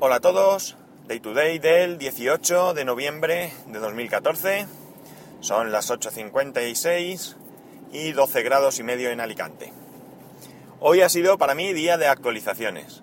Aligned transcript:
Hola 0.00 0.16
a 0.16 0.20
todos, 0.20 0.76
Day 1.08 1.18
to 1.18 1.34
Day 1.34 1.58
del 1.58 1.98
18 1.98 2.72
de 2.72 2.84
noviembre 2.84 3.52
de 3.66 3.80
2014. 3.80 4.68
Son 5.40 5.72
las 5.72 5.90
8.56 5.90 7.34
y 7.90 8.12
12 8.12 8.42
grados 8.44 8.78
y 8.78 8.84
medio 8.84 9.10
en 9.10 9.20
Alicante. 9.20 9.72
Hoy 10.78 11.00
ha 11.00 11.08
sido 11.08 11.36
para 11.36 11.56
mí 11.56 11.72
día 11.72 11.98
de 11.98 12.06
actualizaciones. 12.06 13.02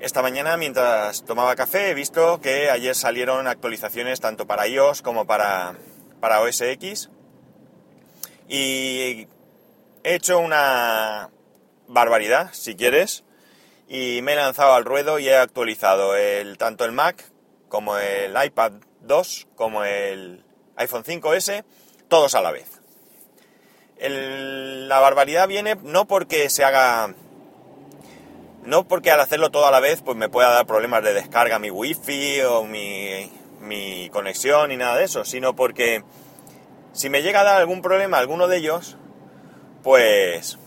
Esta 0.00 0.22
mañana 0.22 0.56
mientras 0.56 1.24
tomaba 1.24 1.54
café 1.54 1.90
he 1.90 1.94
visto 1.94 2.40
que 2.40 2.68
ayer 2.68 2.96
salieron 2.96 3.46
actualizaciones 3.46 4.20
tanto 4.20 4.44
para 4.44 4.66
iOS 4.66 5.02
como 5.02 5.24
para, 5.24 5.76
para 6.18 6.40
OS 6.40 6.62
X 6.62 7.10
y 8.48 9.28
he 10.02 10.14
hecho 10.16 10.40
una 10.40 11.30
barbaridad, 11.86 12.50
si 12.52 12.74
quieres, 12.74 13.22
y 13.88 14.20
me 14.22 14.32
he 14.32 14.36
lanzado 14.36 14.74
al 14.74 14.84
ruedo 14.84 15.18
y 15.18 15.28
he 15.28 15.36
actualizado 15.36 16.16
el, 16.16 16.58
tanto 16.58 16.84
el 16.84 16.92
Mac 16.92 17.24
como 17.68 17.96
el 17.98 18.34
iPad 18.42 18.72
2 19.02 19.48
como 19.54 19.84
el 19.84 20.44
iPhone 20.76 21.04
5S, 21.04 21.64
todos 22.08 22.34
a 22.34 22.42
la 22.42 22.52
vez. 22.52 22.80
la 23.98 25.00
barbaridad 25.00 25.48
viene 25.48 25.76
no 25.82 26.06
porque 26.06 26.50
se 26.50 26.64
haga... 26.64 27.14
No 28.64 28.88
porque 28.88 29.12
al 29.12 29.20
hacerlo 29.20 29.50
todo 29.50 29.66
a 29.66 29.70
la 29.70 29.78
vez 29.78 30.02
pues 30.02 30.16
me 30.16 30.28
pueda 30.28 30.50
dar 30.50 30.66
problemas 30.66 31.04
de 31.04 31.14
descarga 31.14 31.60
mi 31.60 31.70
wifi 31.70 32.40
o 32.40 32.64
mi, 32.64 33.30
mi 33.60 34.10
conexión 34.10 34.72
y 34.72 34.76
nada 34.76 34.96
de 34.96 35.04
eso, 35.04 35.24
sino 35.24 35.54
porque 35.54 36.02
si 36.92 37.08
me 37.08 37.22
llega 37.22 37.40
a 37.40 37.44
dar 37.44 37.58
algún 37.58 37.80
problema 37.80 38.18
alguno 38.18 38.48
de 38.48 38.56
ellos, 38.56 38.96
pues... 39.84 40.58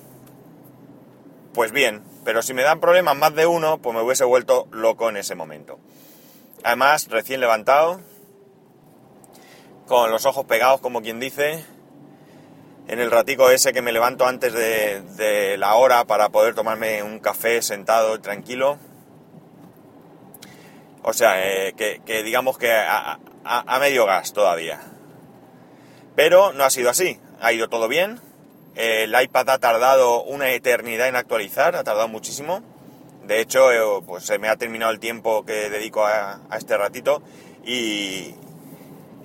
Pues 1.54 1.74
bien, 1.74 2.04
pero 2.30 2.44
si 2.44 2.54
me 2.54 2.62
dan 2.62 2.80
problemas 2.80 3.18
más 3.18 3.34
de 3.34 3.48
uno, 3.48 3.80
pues 3.82 3.96
me 3.96 4.04
hubiese 4.04 4.24
vuelto 4.24 4.68
loco 4.70 5.10
en 5.10 5.18
ese 5.18 5.34
momento. 5.34 5.80
Además, 6.64 7.08
recién 7.10 7.40
levantado, 7.40 8.02
con 9.88 10.12
los 10.12 10.28
ojos 10.28 10.46
pegados, 10.46 10.80
como 10.80 11.02
quien 11.02 11.20
dice, 11.20 11.66
en 12.88 13.00
el 13.00 13.10
ratico 13.10 13.50
ese 13.50 13.74
que 13.74 13.82
me 13.82 13.92
levanto 13.92 14.28
antes 14.28 14.54
de, 14.54 15.56
la 15.58 15.74
hora 15.74 16.06
para 16.06 16.30
poder 16.30 16.54
tomarme 16.54 17.02
un 17.02 17.18
café 17.18 17.64
sentado 17.64 18.22
tranquilo. 18.22 18.78
O 21.02 21.14
sea, 21.14 21.44
eh, 21.44 21.74
que, 21.74 22.22
digamos 22.22 22.60
que 22.60 22.72
a, 22.72 23.18
a 23.44 23.80
medio 23.80 24.06
gas 24.06 24.34
todavía. 24.34 24.80
Pero 26.16 26.54
no 26.54 26.64
ha 26.64 26.70
sido 26.70 26.92
así, 26.92 27.20
ha 27.42 27.52
ido 27.54 27.70
todo 27.70 27.88
bien, 27.88 28.22
el 28.76 29.14
iPad 29.22 29.50
ha 29.50 29.60
tardado 29.60 30.24
una 30.24 30.52
eternidad 30.52 31.08
en 31.08 31.16
actualizar, 31.16 31.76
ha 31.76 31.84
tardado 31.84 32.08
muchísimo. 32.08 32.64
De 33.26 33.42
hecho, 33.42 33.72
eh, 33.72 34.04
pues 34.08 34.26
se 34.26 34.40
me 34.40 34.48
ha 34.48 34.56
terminado 34.56 34.92
el 34.92 35.00
tiempo 35.00 35.46
que 35.46 35.70
dedico 35.70 36.06
a, 36.06 36.40
este 36.58 36.78
ratito 36.78 37.22
y, 37.64 38.34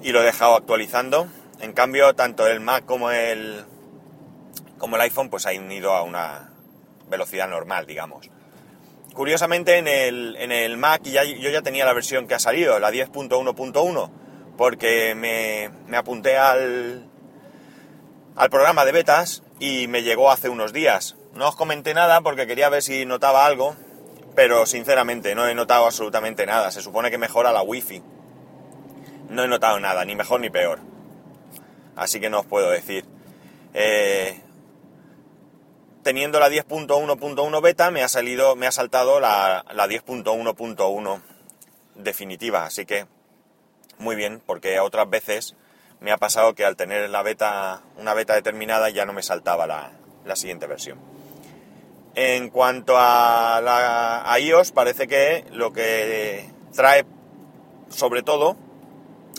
lo 0.03 0.21
he 0.21 0.25
dejado 0.25 0.57
actualizando. 0.57 1.29
En 1.61 1.73
cambio, 1.73 2.15
tanto 2.15 2.47
el 2.47 2.61
Mac 2.61 2.85
como 2.85 3.11
el, 3.11 3.65
como 4.77 4.97
el 4.97 5.03
iPhone 5.03 5.31
pues 5.31 5.47
han 5.47 5.71
ido 5.73 5.93
a 5.95 6.03
una 6.03 6.53
velocidad 7.09 7.49
normal, 7.49 7.87
digamos. 7.87 8.29
Curiosamente, 9.15 9.79
en 9.79 9.89
el, 9.89 10.37
en 10.39 10.53
el 10.53 10.77
Mac 10.77 11.03
ya, 11.05 11.25
yo 11.25 11.49
ya 11.49 11.63
tenía 11.63 11.85
la 11.85 11.93
versión 11.93 12.27
que 12.27 12.35
ha 12.35 12.41
salido, 12.41 12.79
la 12.81 12.91
10.1.1, 12.91 14.11
porque 14.59 15.15
me, 15.15 15.71
me 15.87 15.97
apunté 15.97 16.37
al, 16.37 17.09
al 18.37 18.51
programa 18.51 18.85
de 18.85 18.93
betas 18.93 19.43
y 19.61 19.87
me 19.89 20.03
llegó 20.03 20.31
hace 20.31 20.49
unos 20.49 20.73
días. 20.73 21.17
No 21.35 21.49
os 21.49 21.57
comenté 21.57 21.95
nada 21.95 22.21
porque 22.21 22.47
quería 22.47 22.69
ver 22.69 22.83
si 22.83 23.07
notaba 23.07 23.47
algo, 23.47 23.77
pero 24.35 24.67
sinceramente 24.67 25.35
no 25.35 25.47
he 25.47 25.55
notado 25.55 25.87
absolutamente 25.87 26.47
nada. 26.47 26.71
Se 26.71 26.83
supone 26.83 27.11
que 27.11 27.19
mejora 27.19 27.53
la 27.53 27.63
wifi. 27.63 28.03
No 29.29 29.45
he 29.45 29.49
notado 29.49 29.81
nada, 29.81 30.05
ni 30.05 30.15
mejor 30.15 30.41
ni 30.41 30.51
peor. 30.51 30.81
Así 31.97 32.21
que 32.21 32.31
no 32.31 32.41
os 32.41 32.47
puedo 32.47 32.71
decir. 32.71 33.05
Eh, 33.73 34.41
teniendo 36.03 36.39
la 36.39 36.49
10.1.1 36.49 37.63
beta 37.63 37.91
me 37.91 38.03
ha 38.03 38.09
salido, 38.09 38.57
me 38.57 38.67
ha 38.67 38.73
saltado 38.73 39.21
la, 39.21 39.65
la 39.73 39.87
10.1.1 39.87 41.23
definitiva. 41.97 42.65
Así 42.65 42.85
que 42.85 43.07
muy 43.99 44.17
bien, 44.17 44.43
porque 44.45 44.81
otras 44.81 45.09
veces 45.09 45.57
me 46.05 46.13
ha 46.13 46.19
pasado 46.19 46.55
que 46.55 46.67
al 46.67 46.77
tener 46.77 47.09
la 47.09 47.23
beta, 47.23 47.81
una 47.97 48.13
beta 48.13 48.35
determinada 48.35 48.91
ya 48.91 49.07
no 49.07 49.15
me 49.15 49.23
saltaba 49.23 49.67
la, 49.67 50.37
siguiente 50.37 50.67
versión. 50.67 50.99
En 52.15 52.51
cuanto 52.51 52.97
a, 52.99 53.63
la, 53.65 54.39
iOS, 54.39 54.73
parece 54.73 55.09
que 55.09 55.47
lo 55.51 55.73
que 55.73 56.51
trae 56.75 57.07
sobre 57.89 58.23
todo 58.23 58.57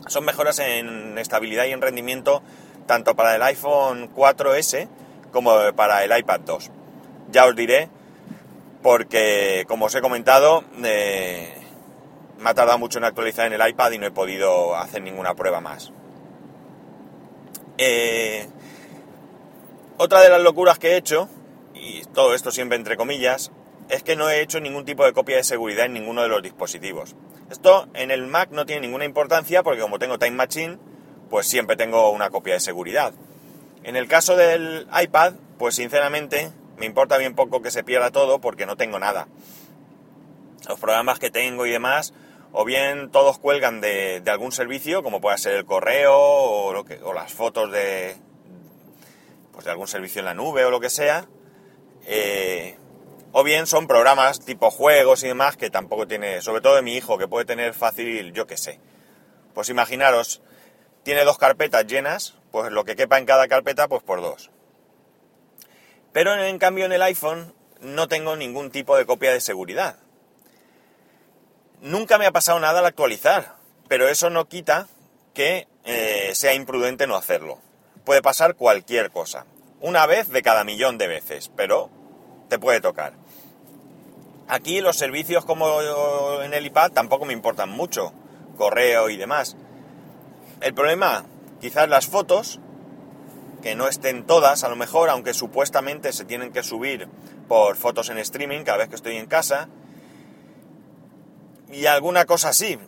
son 0.07 0.25
mejoras 0.25 0.57
en 0.57 1.19
estabilidad 1.19 1.65
y 1.65 1.71
en 1.71 1.81
rendimiento 1.81 2.41
tanto 2.87 3.15
para 3.15 3.35
el 3.35 3.43
iPhone 3.43 4.11
4S 4.15 4.87
como 5.31 5.51
para 5.75 6.03
el 6.03 6.17
iPad 6.17 6.39
2. 6.39 6.71
Ya 7.29 7.45
os 7.45 7.55
diré, 7.55 7.89
porque 8.81 9.65
como 9.67 9.85
os 9.85 9.93
he 9.93 10.01
comentado, 10.01 10.63
eh, 10.83 11.53
me 12.39 12.49
ha 12.49 12.53
tardado 12.55 12.79
mucho 12.79 12.97
en 12.97 13.03
actualizar 13.03 13.45
en 13.45 13.53
el 13.53 13.69
iPad 13.69 13.91
y 13.91 13.99
no 13.99 14.07
he 14.07 14.11
podido 14.11 14.75
hacer 14.75 15.03
ninguna 15.03 15.35
prueba 15.35 15.61
más. 15.61 15.91
Eh, 17.77 18.47
otra 19.97 20.21
de 20.21 20.29
las 20.29 20.41
locuras 20.41 20.79
que 20.79 20.91
he 20.91 20.97
hecho, 20.97 21.29
y 21.73 22.03
todo 22.13 22.33
esto 22.35 22.51
siempre 22.51 22.77
entre 22.77 22.97
comillas, 22.97 23.51
es 23.89 24.03
que 24.03 24.15
no 24.15 24.29
he 24.29 24.41
hecho 24.41 24.59
ningún 24.59 24.85
tipo 24.85 25.05
de 25.05 25.13
copia 25.13 25.37
de 25.37 25.43
seguridad 25.43 25.85
en 25.85 25.93
ninguno 25.93 26.21
de 26.21 26.27
los 26.27 26.41
dispositivos. 26.41 27.15
Esto 27.49 27.87
en 27.93 28.11
el 28.11 28.25
Mac 28.27 28.49
no 28.51 28.65
tiene 28.65 28.81
ninguna 28.81 29.05
importancia 29.05 29.61
porque 29.63 29.81
como 29.81 29.99
tengo 29.99 30.17
Time 30.17 30.31
Machine, 30.31 30.79
pues 31.29 31.47
siempre 31.47 31.75
tengo 31.75 32.09
una 32.11 32.29
copia 32.29 32.55
de 32.55 32.59
seguridad. 32.59 33.13
En 33.83 33.95
el 33.95 34.07
caso 34.07 34.35
del 34.35 34.87
iPad, 35.01 35.33
pues 35.59 35.75
sinceramente 35.75 36.51
me 36.77 36.85
importa 36.85 37.17
bien 37.17 37.35
poco 37.35 37.61
que 37.61 37.71
se 37.71 37.83
pierda 37.83 38.11
todo 38.11 38.39
porque 38.41 38.65
no 38.65 38.75
tengo 38.77 38.99
nada. 38.99 39.27
Los 40.67 40.79
programas 40.79 41.19
que 41.19 41.29
tengo 41.29 41.65
y 41.65 41.71
demás, 41.71 42.13
o 42.57 42.63
bien 42.63 43.11
todos 43.11 43.37
cuelgan 43.37 43.81
de, 43.81 44.23
algún 44.27 44.53
servicio, 44.53 45.03
como 45.03 45.19
pueda 45.19 45.37
ser 45.37 45.55
el 45.55 45.65
correo 45.65 46.15
o, 46.15 47.13
las 47.13 47.33
fotos 47.33 47.69
de, 47.69 48.15
pues 49.51 49.65
de 49.65 49.71
algún 49.71 49.89
servicio 49.89 50.19
en 50.19 50.25
la 50.25 50.33
nube 50.33 50.63
o 50.63 50.71
lo 50.71 50.79
que 50.79 50.89
sea, 50.89 51.27
eh, 52.07 52.77
o 53.33 53.43
bien 53.43 53.67
son 53.67 53.87
programas 53.87 54.39
tipo 54.39 54.71
juegos 54.71 55.21
y 55.25 55.27
demás 55.27 55.57
que 55.57 55.69
tampoco 55.69 56.07
tiene, 56.07 56.41
sobre 56.41 56.61
todo 56.61 56.77
de 56.77 56.81
mi 56.81 56.95
hijo, 56.95 57.17
que 57.17 57.27
puede 57.27 57.43
tener 57.43 57.73
fácil, 57.73 58.31
yo 58.31 58.47
qué 58.47 58.55
sé. 58.55 58.79
Pues 59.53 59.67
imaginaros, 59.67 60.41
tiene 61.03 61.25
dos 61.25 61.37
carpetas 61.37 61.85
llenas, 61.85 62.35
pues 62.51 62.71
lo 62.71 62.85
que 62.85 62.95
quepa 62.95 63.17
en 63.17 63.25
cada 63.25 63.49
carpeta, 63.49 63.89
pues 63.89 64.01
por 64.01 64.21
dos. 64.21 64.49
Pero 66.13 66.33
en 66.41 66.57
cambio 66.57 66.85
en 66.85 66.93
el 66.93 67.01
iPhone 67.01 67.53
no 67.81 68.07
tengo 68.07 68.37
ningún 68.37 68.71
tipo 68.71 68.95
de 68.95 69.05
copia 69.05 69.33
de 69.33 69.41
seguridad. 69.41 70.04
Nunca 71.81 72.17
me 72.17 72.25
ha 72.25 72.31
pasado 72.31 72.59
nada 72.59 72.79
al 72.79 72.85
actualizar, 72.85 73.55
pero 73.87 74.07
eso 74.07 74.29
no 74.29 74.47
quita 74.47 74.87
que 75.33 75.67
eh, 75.83 76.31
sea 76.33 76.53
imprudente 76.53 77.07
no 77.07 77.15
hacerlo. 77.15 77.59
Puede 78.03 78.21
pasar 78.21 78.55
cualquier 78.55 79.11
cosa. 79.11 79.45
Una 79.81 80.05
vez 80.05 80.29
de 80.29 80.41
cada 80.41 80.63
millón 80.63 80.97
de 80.97 81.07
veces, 81.07 81.51
pero 81.55 81.89
te 82.49 82.57
puede 82.57 82.81
tocar. 82.81 83.13
Aquí 84.47 84.81
los 84.81 84.97
servicios 84.97 85.43
como 85.45 85.81
en 86.41 86.53
el 86.53 86.65
iPad 86.65 86.91
tampoco 86.91 87.25
me 87.25 87.33
importan 87.33 87.69
mucho, 87.69 88.13
correo 88.57 89.09
y 89.09 89.17
demás. 89.17 89.57
El 90.61 90.73
problema, 90.73 91.25
quizás 91.59 91.89
las 91.89 92.07
fotos, 92.07 92.59
que 93.61 93.75
no 93.75 93.87
estén 93.87 94.25
todas 94.25 94.63
a 94.63 94.69
lo 94.69 94.75
mejor, 94.75 95.09
aunque 95.09 95.33
supuestamente 95.33 96.13
se 96.13 96.25
tienen 96.25 96.53
que 96.53 96.61
subir 96.61 97.07
por 97.47 97.75
fotos 97.75 98.09
en 98.09 98.19
streaming 98.19 98.63
cada 98.63 98.77
vez 98.77 98.89
que 98.89 98.95
estoy 98.95 99.17
en 99.17 99.25
casa, 99.25 99.69
y 101.71 101.85
alguna 101.85 102.25
cosa 102.25 102.49
así. 102.49 102.79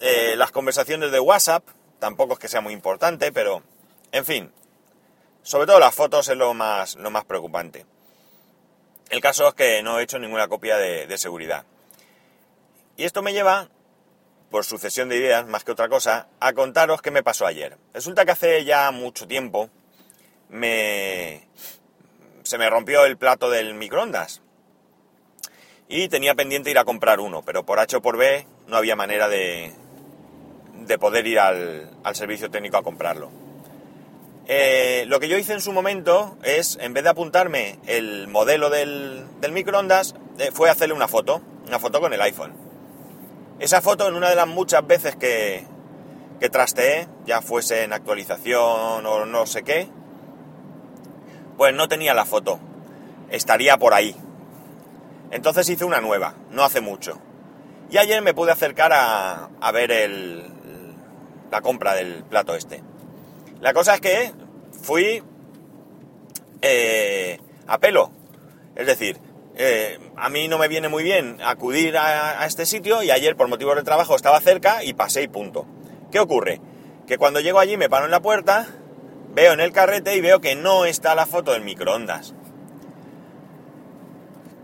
Eh, 0.00 0.34
las 0.36 0.52
conversaciones 0.52 1.10
de 1.10 1.20
WhatsApp, 1.20 1.64
tampoco 1.98 2.34
es 2.34 2.38
que 2.38 2.48
sea 2.48 2.60
muy 2.60 2.72
importante, 2.72 3.32
pero 3.32 3.62
en 4.12 4.24
fin, 4.24 4.52
sobre 5.42 5.66
todo 5.66 5.80
las 5.80 5.94
fotos 5.94 6.28
es 6.28 6.36
lo 6.36 6.54
más, 6.54 6.96
lo 6.96 7.10
más 7.10 7.24
preocupante. 7.24 7.86
El 9.10 9.20
caso 9.20 9.48
es 9.48 9.54
que 9.54 9.82
no 9.82 9.98
he 9.98 10.02
hecho 10.02 10.18
ninguna 10.18 10.48
copia 10.48 10.76
de, 10.76 11.06
de 11.06 11.18
seguridad. 11.18 11.64
Y 12.96 13.04
esto 13.04 13.22
me 13.22 13.32
lleva, 13.32 13.68
por 14.50 14.64
sucesión 14.64 15.08
de 15.08 15.16
ideas 15.16 15.46
más 15.46 15.64
que 15.64 15.72
otra 15.72 15.88
cosa, 15.88 16.28
a 16.40 16.52
contaros 16.52 17.02
qué 17.02 17.10
me 17.10 17.22
pasó 17.22 17.46
ayer. 17.46 17.76
Resulta 17.94 18.24
que 18.24 18.32
hace 18.32 18.64
ya 18.64 18.90
mucho 18.90 19.26
tiempo 19.26 19.70
me, 20.48 21.48
se 22.42 22.58
me 22.58 22.70
rompió 22.70 23.04
el 23.04 23.16
plato 23.16 23.50
del 23.50 23.74
microondas 23.74 24.42
y 25.88 26.08
tenía 26.08 26.34
pendiente 26.34 26.70
ir 26.70 26.78
a 26.78 26.84
comprar 26.84 27.20
uno, 27.20 27.42
pero 27.42 27.64
por 27.64 27.78
H 27.78 27.96
o 27.96 28.02
por 28.02 28.16
B 28.16 28.46
no 28.66 28.76
había 28.76 28.94
manera 28.94 29.28
de, 29.28 29.72
de 30.86 30.98
poder 30.98 31.26
ir 31.26 31.38
al, 31.38 31.90
servicio 32.12 32.50
técnico 32.50 32.76
a 32.76 32.82
comprarlo. 32.82 33.30
Eh, 34.46 35.04
lo 35.06 35.20
que 35.20 35.28
yo 35.28 35.36
hice 35.36 35.52
en 35.52 35.60
su 35.60 35.72
momento 35.72 36.36
es, 36.42 36.78
en 36.80 36.94
vez 36.94 37.04
de 37.04 37.10
apuntarme 37.10 37.78
el 37.86 38.28
modelo 38.28 38.70
del, 38.70 39.26
microondas, 39.50 40.14
eh, 40.38 40.50
fue 40.52 40.70
hacerle 40.70 40.94
una 40.94 41.08
foto, 41.08 41.42
una 41.66 41.78
foto 41.78 42.00
con 42.00 42.12
el 42.12 42.20
iPhone. 42.20 42.54
Esa 43.58 43.82
foto 43.82 44.08
en 44.08 44.14
una 44.14 44.30
de 44.30 44.36
las 44.36 44.46
muchas 44.46 44.86
veces 44.86 45.16
que, 45.16 45.66
que 46.40 46.48
trasteé, 46.48 47.08
ya 47.26 47.42
fuese 47.42 47.82
en 47.82 47.92
actualización 47.92 49.04
o 49.04 49.26
no 49.26 49.46
sé 49.46 49.64
qué, 49.64 49.88
pues 51.56 51.74
no 51.74 51.88
tenía 51.88 52.14
la 52.14 52.24
foto, 52.24 52.58
estaría 53.30 53.76
por 53.76 53.94
ahí. 53.94 54.14
Entonces 55.30 55.68
hice 55.68 55.84
una 55.84 56.00
nueva, 56.00 56.34
no 56.50 56.64
hace 56.64 56.80
mucho. 56.80 57.20
Y 57.90 57.98
ayer 57.98 58.22
me 58.22 58.34
pude 58.34 58.52
acercar 58.52 58.92
a, 58.92 59.72
ver 59.72 59.90
el, 59.90 60.44
la 61.50 61.60
compra 61.60 61.94
del 61.94 62.24
plato 62.24 62.54
este. 62.54 62.82
La 63.60 63.72
cosa 63.72 63.94
es 63.94 64.00
que 64.00 64.32
fui 64.82 65.22
eh, 66.62 67.38
a 67.66 67.78
pelo. 67.78 68.10
Es 68.76 68.86
decir, 68.86 69.18
eh, 69.56 69.98
a 70.16 70.28
mí 70.28 70.48
no 70.48 70.58
me 70.58 70.68
viene 70.68 70.88
muy 70.88 71.02
bien 71.02 71.38
acudir 71.42 71.96
a, 71.96 72.40
a, 72.40 72.46
este 72.46 72.66
sitio 72.66 73.02
y 73.02 73.10
ayer 73.10 73.36
por 73.36 73.48
motivos 73.48 73.76
de 73.76 73.82
trabajo 73.82 74.16
estaba 74.16 74.40
cerca 74.40 74.84
y 74.84 74.92
pasé 74.92 75.22
y 75.22 75.28
punto. 75.28 75.66
¿Qué 76.10 76.20
ocurre? 76.20 76.60
Que 77.06 77.18
cuando 77.18 77.40
llego 77.40 77.58
allí 77.58 77.76
me 77.76 77.88
paro 77.88 78.04
en 78.04 78.10
la 78.10 78.20
puerta, 78.20 78.66
veo 79.34 79.52
en 79.52 79.60
el 79.60 79.72
carrete 79.72 80.14
y 80.14 80.20
veo 80.20 80.40
que 80.40 80.56
no 80.56 80.84
está 80.84 81.14
la 81.14 81.26
foto 81.26 81.52
del 81.52 81.62
microondas. 81.62 82.34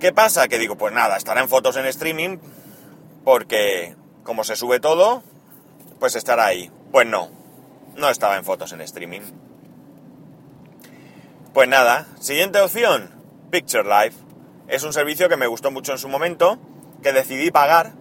¿Qué 0.04 0.12
pasa? 0.12 0.48
Que 0.48 0.58
digo, 0.58 0.76
pues 0.76 0.92
nada, 0.92 1.16
estará 1.16 1.40
en 1.40 1.48
fotos 1.48 1.78
en 1.78 1.86
streaming 1.86 2.36
porque 3.24 3.96
como 4.22 4.44
se 4.44 4.54
sube 4.54 4.78
todo, 4.78 5.22
pues 5.98 6.14
estará 6.14 6.44
ahí. 6.44 6.70
Pues 6.92 7.06
no, 7.06 7.30
no 7.96 8.10
estaba 8.10 8.36
en 8.36 8.44
fotos 8.44 8.74
en 8.74 8.82
streaming. 8.82 9.22
Pues 11.54 11.70
nada, 11.70 12.06
siguiente 12.20 12.60
opción, 12.60 13.12
Picture 13.50 13.84
Live. 13.84 14.12
Es 14.68 14.82
un 14.82 14.92
servicio 14.92 15.30
que 15.30 15.38
me 15.38 15.46
gustó 15.46 15.70
mucho 15.70 15.92
en 15.92 15.98
su 15.98 16.10
momento, 16.10 16.58
que 17.02 17.14
decidí 17.14 17.50
pagar, 17.50 17.94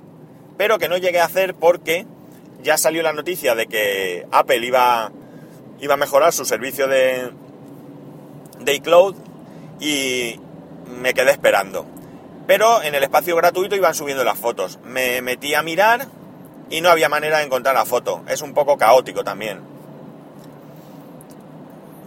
pero 0.57 0.79
que 0.79 0.89
no 0.89 0.97
llegué 0.97 1.21
a 1.21 1.25
hacer 1.27 1.55
porque 1.55 2.05
ya 2.61 2.77
salió 2.77 3.01
la 3.01 3.13
noticia 3.13 3.55
de 3.55 3.67
que 3.67 4.27
Apple 4.29 4.65
iba, 4.65 5.09
iba 5.79 5.94
a 5.94 5.97
mejorar 5.97 6.33
su 6.33 6.44
servicio 6.44 6.89
de, 6.89 7.31
de 8.59 8.75
iCloud 8.75 9.15
y 9.79 10.38
me 11.00 11.13
quedé 11.13 11.31
esperando. 11.31 11.93
Pero 12.48 12.84
en 12.84 12.95
el 12.95 13.04
espacio 13.04 13.36
gratuito 13.36 13.75
iban 13.75 13.95
subiendo 13.95 14.24
las 14.24 14.38
fotos. 14.38 14.80
Me 14.84 15.22
metí 15.22 15.56
a 15.56 15.63
mirar 15.63 16.07
y 16.69 16.81
no 16.81 16.90
había 16.90 17.10
manera 17.10 17.38
de 17.38 17.45
encontrar 17.45 17.75
la 17.75 17.86
foto. 17.86 18.24
Es 18.28 18.42
un 18.42 18.54
poco 18.54 18.78
caótico 18.78 19.24
también 19.24 19.74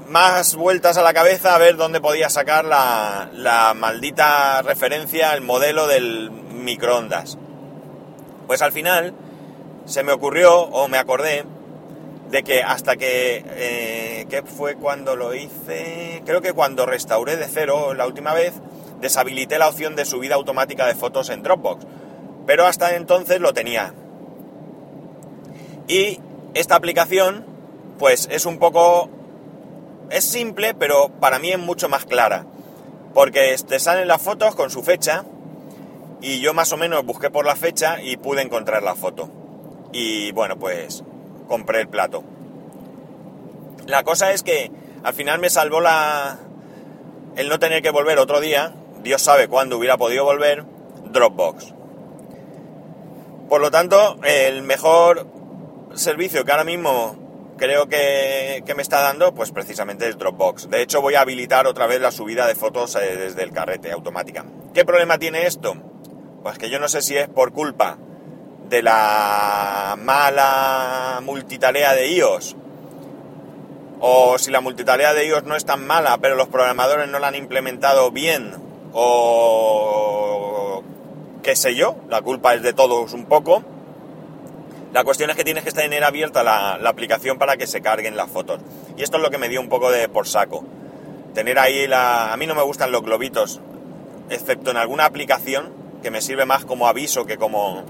más 0.09 0.55
vueltas 0.55 0.97
a 0.97 1.03
la 1.03 1.12
cabeza 1.12 1.55
a 1.55 1.59
ver 1.59 1.77
dónde 1.77 2.00
podía 2.00 2.31
sacar 2.31 2.65
la, 2.65 3.75
maldita 3.77 4.62
referencia 4.62 5.31
al 5.31 5.41
modelo 5.41 5.87
del 5.87 6.31
microondas. 6.31 7.39
Pues 8.47 8.62
al 8.62 8.73
final 8.73 9.15
se 9.85 10.03
me 10.03 10.12
ocurrió 10.12 10.61
o 10.61 10.89
me 10.89 10.99
acordé 10.99 11.44
de 12.31 12.43
que 12.43 12.62
hasta 12.62 12.97
que... 12.97 13.44
Eh, 13.49 14.27
¿Qué 14.29 14.43
fue 14.43 14.75
cuando 14.75 15.15
lo 15.15 15.35
hice? 15.35 16.23
Creo 16.27 16.43
que 16.43 16.53
cuando 16.53 16.85
restauré 16.85 17.37
de 17.37 17.47
cero 17.47 17.94
la 17.94 18.06
última 18.06 18.35
vez, 18.35 18.55
deshabilité 19.00 19.58
la 19.58 19.69
opción 19.69 19.96
de 19.96 20.04
subida 20.04 20.34
automática 20.34 20.87
de 20.87 20.94
fotos 20.94 21.31
en 21.31 21.43
Dropbox. 21.43 21.87
Pero 22.46 22.66
hasta 22.66 22.96
entonces 22.96 23.40
lo 23.40 23.52
tenía. 23.52 23.94
Y 25.88 26.20
esta 26.54 26.76
aplicación, 26.76 27.44
pues 27.98 28.28
es 28.31 28.46
un 28.46 28.58
poco 28.58 29.10
es 30.10 30.25
simple, 30.25 30.75
pero 30.75 31.08
para 31.20 31.38
mí 31.38 31.50
es 31.50 31.58
mucho 31.58 31.88
más 31.88 32.04
clara. 32.04 32.46
Porque 33.14 33.56
te 33.66 33.78
salen 33.78 34.08
las 34.08 34.22
fotos 34.22 34.54
con 34.54 34.70
su 34.70 34.82
fecha 34.82 35.25
y 36.20 36.40
yo 36.40 36.54
más 36.54 36.72
o 36.72 36.76
menos 36.76 37.04
busqué 37.04 37.31
por 37.31 37.46
la 37.46 37.56
fecha 37.56 38.02
y 38.02 38.16
pude 38.16 38.43
encontrar 38.43 38.82
la 38.82 38.94
foto. 38.94 39.31
Y 39.93 40.32
bueno, 40.32 40.58
pues 40.58 41.02
compré 41.48 41.81
el 41.81 41.88
plato. 41.88 42.25
La 43.87 44.02
cosa 44.02 44.32
es 44.32 44.43
que 44.43 44.70
al 45.02 45.14
final 45.14 45.38
me 45.40 45.50
salvó 45.50 45.81
la 45.81 46.38
el 47.37 47.48
no 47.48 47.58
tener 47.58 47.82
que 47.82 47.90
volver 47.90 48.19
otro 48.19 48.40
día, 48.40 48.75
Dios 49.06 49.23
sabe 49.23 49.47
cuándo 49.47 49.79
hubiera 49.79 49.97
podido 49.97 50.25
volver, 50.25 50.64
Dropbox. 51.12 51.73
Por 53.49 53.61
lo 53.61 53.70
tanto, 53.70 54.19
el 54.25 54.62
mejor 54.62 55.29
servicio 55.94 56.44
que 56.44 56.50
ahora 56.50 56.64
mismo 56.64 57.55
creo 57.56 57.88
que, 57.88 58.64
me 58.75 58.82
está 58.82 59.03
dando, 59.03 59.32
pues 59.32 59.53
precisamente 59.53 60.08
el 60.08 60.19
Dropbox. 60.19 60.69
De 60.70 60.82
hecho, 60.82 61.00
voy 61.00 61.14
a 61.14 61.20
habilitar 61.20 61.69
otra 61.69 61.87
vez 61.87 62.00
la 62.00 62.11
subida 62.11 62.49
de 62.49 62.56
fotos 62.56 62.97
eh, 62.97 63.17
desde 63.17 63.44
el 63.44 63.53
carrete 63.53 63.93
automática. 63.93 64.44
¿Qué 64.75 64.85
problema 64.85 65.19
tiene 65.19 65.47
esto? 65.47 65.76
Pues 66.43 66.58
que 66.58 66.69
yo 66.69 66.81
no 66.81 66.88
sé 66.88 67.00
si 67.00 67.17
es 67.17 67.29
por 67.29 67.53
culpa 67.53 67.99
de 68.69 68.82
la 68.82 69.94
mala 69.97 71.20
multitarea 71.23 71.93
de 71.93 72.08
iOS 72.08 72.56
o 74.00 74.37
si 74.37 74.50
la 74.50 74.61
multitarea 74.61 75.14
de 75.14 75.29
iOS 75.29 75.44
no 75.44 75.55
es 75.55 75.64
tan 75.64 75.87
mala, 75.87 76.19
pero 76.19 76.35
los 76.35 76.49
programadores 76.49 77.08
no 77.08 77.20
la 77.20 77.29
han 77.29 77.37
implementado 77.37 78.11
bien 78.11 78.66
o 78.98 80.82
qué 81.43 81.54
sé 81.54 81.75
yo, 81.75 81.96
la 82.08 82.22
culpa 82.22 82.54
es 82.54 82.62
de 82.62 82.72
todos 82.72 83.12
un 83.12 83.26
poco 83.26 83.62
la 84.96 85.04
cuestión 85.04 85.28
es 85.28 85.37
que 85.37 85.44
tienes 85.44 85.62
que 85.62 85.72
tener 85.72 86.04
abierta 86.04 86.43
la, 86.43 86.76
aplicación 86.88 87.37
para 87.37 87.58
que 87.58 87.66
se 87.66 87.82
carguen 87.82 88.16
las 88.16 88.31
fotos. 88.31 88.60
Y 88.96 89.02
esto 89.02 89.19
es 89.19 89.22
lo 89.22 89.28
que 89.28 89.37
me 89.37 89.50
dio 89.50 89.60
un 89.60 89.69
poco 89.69 89.90
de 89.90 90.08
por 90.08 90.26
saco. 90.26 90.64
Tener 91.34 91.58
ahí 91.58 91.87
la... 91.87 92.32
A 92.32 92.37
mí 92.38 92.46
no 92.46 92.54
me 92.54 92.62
gustan 92.62 92.93
los 92.93 93.02
globitos, 93.02 93.60
excepto 94.31 94.70
en 94.70 94.78
alguna 94.78 95.04
aplicación 95.04 95.70
que 96.02 96.10
me 96.10 96.22
sirve 96.22 96.46
más 96.46 96.64
como 96.64 96.88
aviso 96.88 97.26
que 97.26 97.37
como... 97.37 97.84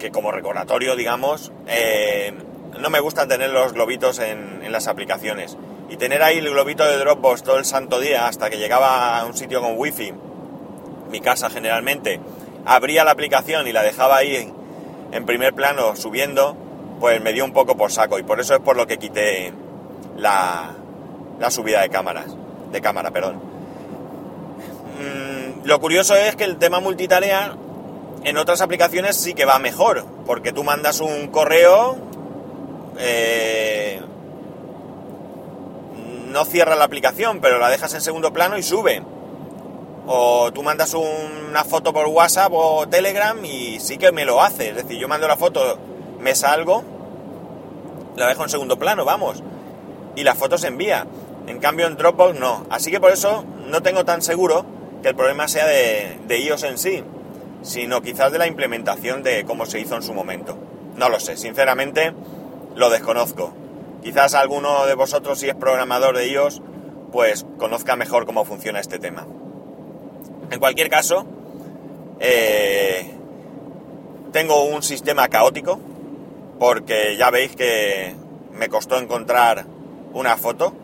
que 0.00 0.10
como 0.10 0.32
recordatorio, 0.32 0.96
digamos. 0.96 1.52
Eh, 1.68 2.32
no 2.80 2.90
me 2.90 2.98
gustan 2.98 3.28
tener 3.28 3.50
los 3.50 3.74
globitos 3.74 4.18
en, 4.18 4.60
en 4.64 4.72
las 4.72 4.88
aplicaciones. 4.88 5.56
Y 5.94 5.96
tener 5.96 6.24
ahí 6.24 6.38
el 6.38 6.50
globito 6.50 6.84
de 6.84 6.98
Dropbox 6.98 7.44
todo 7.44 7.56
el 7.56 7.64
santo 7.64 8.00
día 8.00 8.26
hasta 8.26 8.50
que 8.50 8.58
llegaba 8.58 9.16
a 9.16 9.24
un 9.26 9.36
sitio 9.36 9.60
con 9.60 9.78
wifi, 9.78 10.12
mi 11.08 11.20
casa 11.20 11.48
generalmente, 11.50 12.18
abría 12.66 13.04
la 13.04 13.12
aplicación 13.12 13.68
y 13.68 13.72
la 13.72 13.84
dejaba 13.84 14.16
ahí 14.16 14.52
en 15.12 15.24
primer 15.24 15.54
plano 15.54 15.94
subiendo, 15.94 16.56
pues 16.98 17.22
me 17.22 17.32
dio 17.32 17.44
un 17.44 17.52
poco 17.52 17.76
por 17.76 17.92
saco 17.92 18.18
y 18.18 18.24
por 18.24 18.40
eso 18.40 18.56
es 18.56 18.60
por 18.60 18.76
lo 18.76 18.88
que 18.88 18.98
quité 18.98 19.52
la, 20.16 20.74
la 21.38 21.50
subida 21.52 21.80
de 21.82 21.90
cámaras, 21.90 22.26
de 22.72 22.80
cámara, 22.80 23.12
perdón. 23.12 23.36
Mm, 24.98 25.64
lo 25.64 25.80
curioso 25.80 26.16
es 26.16 26.34
que 26.34 26.42
el 26.42 26.56
tema 26.56 26.80
multitarea 26.80 27.54
en 28.24 28.36
otras 28.36 28.62
aplicaciones 28.62 29.14
sí 29.14 29.32
que 29.32 29.44
va 29.44 29.60
mejor, 29.60 30.04
porque 30.26 30.50
tú 30.50 30.64
mandas 30.64 31.00
un 31.00 31.28
correo, 31.28 31.96
eh, 32.98 34.00
no 36.34 36.44
cierra 36.44 36.74
la 36.74 36.84
aplicación, 36.84 37.40
pero 37.40 37.60
la 37.60 37.70
dejas 37.70 37.94
en 37.94 38.00
segundo 38.00 38.32
plano 38.32 38.58
y 38.58 38.62
sube 38.64 39.02
o 40.06 40.52
tú 40.52 40.64
mandas 40.64 40.92
una 40.94 41.64
foto 41.64 41.92
por 41.92 42.06
WhatsApp 42.08 42.52
o 42.52 42.88
Telegram 42.88 43.42
y 43.44 43.78
sí 43.78 43.98
que 43.98 44.10
me 44.10 44.24
lo 44.24 44.42
hace. 44.42 44.70
Es 44.70 44.76
decir, 44.76 44.98
yo 44.98 45.06
mando 45.06 45.28
la 45.28 45.36
foto, 45.36 45.78
me 46.18 46.34
salgo, 46.34 46.82
la 48.16 48.26
dejo 48.26 48.42
en 48.42 48.50
segundo 48.50 48.78
plano, 48.78 49.04
vamos, 49.04 49.44
y 50.16 50.24
la 50.24 50.34
foto 50.34 50.58
se 50.58 50.66
envía. 50.66 51.06
En 51.46 51.60
cambio 51.60 51.86
en 51.86 51.96
Dropbox 51.96 52.38
no. 52.38 52.66
Así 52.68 52.90
que 52.90 53.00
por 53.00 53.12
eso 53.12 53.44
no 53.68 53.82
tengo 53.82 54.04
tan 54.04 54.20
seguro 54.20 54.66
que 55.02 55.10
el 55.10 55.14
problema 55.14 55.46
sea 55.46 55.66
de, 55.66 56.18
de 56.26 56.38
iOS 56.40 56.64
en 56.64 56.78
sí, 56.78 57.04
sino 57.62 58.02
quizás 58.02 58.32
de 58.32 58.38
la 58.38 58.48
implementación 58.48 59.22
de 59.22 59.44
cómo 59.44 59.66
se 59.66 59.78
hizo 59.78 59.94
en 59.94 60.02
su 60.02 60.12
momento. 60.12 60.58
No 60.96 61.08
lo 61.10 61.20
sé, 61.20 61.36
sinceramente 61.36 62.12
lo 62.74 62.90
desconozco. 62.90 63.52
Quizás 64.04 64.34
alguno 64.34 64.84
de 64.84 64.94
vosotros, 64.94 65.38
si 65.38 65.48
es 65.48 65.54
programador 65.54 66.14
de 66.14 66.28
iOS, 66.28 66.60
pues 67.10 67.46
conozca 67.56 67.96
mejor 67.96 68.26
cómo 68.26 68.44
funciona 68.44 68.78
este 68.78 68.98
tema. 68.98 69.26
En 70.50 70.60
cualquier 70.60 70.90
caso, 70.90 71.24
eh, 72.20 73.14
tengo 74.30 74.64
un 74.64 74.82
sistema 74.82 75.28
caótico 75.28 75.80
porque 76.58 77.16
ya 77.16 77.30
veis 77.30 77.56
que 77.56 78.14
me 78.52 78.68
costó 78.68 78.98
encontrar 78.98 79.64
una 80.12 80.36
foto 80.36 80.74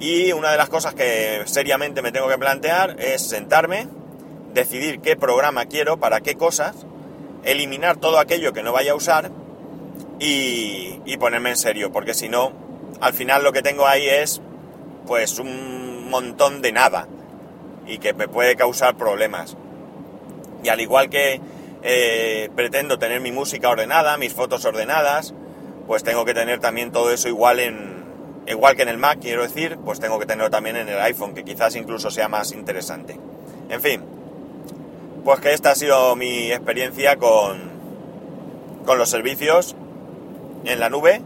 y 0.00 0.32
una 0.32 0.50
de 0.52 0.56
las 0.56 0.70
cosas 0.70 0.94
que 0.94 1.42
seriamente 1.44 2.00
me 2.00 2.12
tengo 2.12 2.28
que 2.28 2.38
plantear 2.38 2.96
es 2.98 3.28
sentarme, 3.28 3.88
decidir 4.54 5.00
qué 5.00 5.16
programa 5.16 5.66
quiero, 5.66 6.00
para 6.00 6.22
qué 6.22 6.36
cosas, 6.36 6.86
eliminar 7.44 7.98
todo 7.98 8.18
aquello 8.18 8.54
que 8.54 8.62
no 8.62 8.72
vaya 8.72 8.92
a 8.92 8.94
usar 8.94 9.30
y, 10.24 11.16
ponerme 11.16 11.50
en 11.50 11.56
serio, 11.56 11.92
porque 11.92 12.14
si 12.14 12.28
no, 12.28 12.52
al 13.00 13.12
final 13.12 13.42
lo 13.42 13.52
que 13.52 13.62
tengo 13.62 13.86
ahí 13.86 14.08
es 14.08 14.40
pues 15.06 15.38
un 15.38 16.08
montón 16.10 16.62
de 16.62 16.72
nada 16.72 17.08
y 17.86 17.98
que 17.98 18.12
me 18.12 18.28
puede 18.28 18.56
causar 18.56 18.96
problemas. 18.96 19.56
Y 20.62 20.68
al 20.68 20.80
igual 20.80 21.10
que 21.10 21.40
eh, 21.82 22.50
pretendo 22.54 22.98
tener 22.98 23.20
mi 23.20 23.32
música 23.32 23.68
ordenada, 23.68 24.16
mis 24.16 24.32
fotos 24.32 24.64
ordenadas, 24.64 25.34
pues 25.86 26.04
tengo 26.04 26.24
que 26.24 26.34
tener 26.34 26.60
también 26.60 26.92
todo 26.92 27.12
eso 27.12 27.28
igual 27.28 27.58
en 27.58 28.02
igual 28.46 28.74
que 28.76 28.82
en 28.82 28.88
el 28.88 28.98
Mac, 28.98 29.18
quiero 29.20 29.42
decir, 29.42 29.78
pues 29.84 30.00
tengo 30.00 30.18
que 30.18 30.26
tenerlo 30.26 30.50
también 30.50 30.76
en 30.76 30.88
el 30.88 31.00
iPhone, 31.00 31.34
que 31.34 31.44
quizás 31.44 31.76
incluso 31.76 32.10
sea 32.10 32.28
más 32.28 32.52
interesante. 32.52 33.18
En 33.68 33.80
fin, 33.80 34.02
pues 35.24 35.40
que 35.40 35.52
esta 35.52 35.72
ha 35.72 35.74
sido 35.74 36.14
mi 36.16 36.50
experiencia 36.50 37.16
con, 37.16 37.70
con 38.84 38.98
los 38.98 39.08
servicios 39.08 39.76
en 40.64 40.80
la 40.80 40.90
nube 40.90 41.22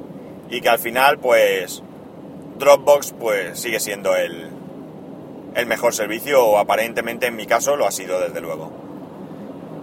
y 0.51 0.61
que 0.61 0.69
al 0.69 0.79
final 0.79 1.19
pues 1.19 1.83
Dropbox 2.59 3.13
pues 3.19 3.59
sigue 3.59 3.81
siendo 3.81 4.15
el, 4.17 4.51
el 5.55 5.67
mejor 5.67 5.95
servicio 5.95 6.45
o 6.45 6.59
aparentemente 6.59 7.27
en 7.27 7.37
mi 7.37 7.47
caso 7.47 7.77
lo 7.77 7.87
ha 7.87 7.91
sido 7.91 8.21
desde 8.21 8.41
luego. 8.41 8.73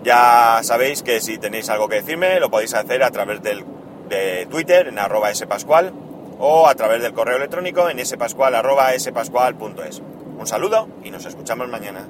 Ya 0.03 0.59
sabéis 0.63 1.01
que 1.01 1.21
si 1.21 1.37
tenéis 1.37 1.69
algo 1.69 1.87
que 1.87 1.95
decirme 1.95 2.39
lo 2.39 2.49
podéis 2.49 2.73
hacer 2.73 3.03
a 3.03 3.11
través 3.11 3.41
del, 3.41 3.63
de 4.09 4.47
Twitter 4.49 4.87
en 4.87 4.99
arroba 4.99 5.33
spascual 5.33 5.93
o 6.39 6.67
a 6.67 6.75
través 6.75 7.01
del 7.01 7.13
correo 7.13 7.37
electrónico 7.37 7.89
en 7.89 8.05
spascual 8.05 8.55
arroba 8.55 8.97
spascual.es. 8.97 10.01
Un 10.37 10.47
saludo 10.47 10.87
y 11.03 11.11
nos 11.11 11.25
escuchamos 11.25 11.69
mañana. 11.69 12.07